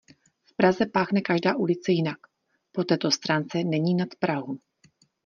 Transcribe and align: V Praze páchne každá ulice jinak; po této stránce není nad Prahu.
V 0.49 0.55
Praze 0.55 0.85
páchne 0.85 1.21
každá 1.21 1.55
ulice 1.55 1.91
jinak; 1.91 2.17
po 2.71 2.83
této 2.83 3.11
stránce 3.11 3.63
není 3.63 3.95
nad 3.95 4.09
Prahu. 4.19 4.59